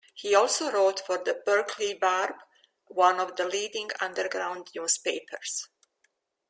[0.15, 2.33] He also wrote for the "Berkeley Barb",
[2.87, 5.67] one of the leading underground newspapers.